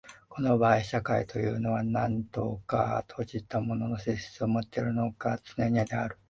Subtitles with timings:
[0.29, 6.17] この場合社会というのは何等か閉じたものの性質をもっているのがつねである。